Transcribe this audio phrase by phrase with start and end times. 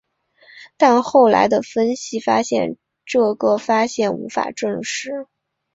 [0.77, 5.27] 但后来的分析发现这个发现无法证实。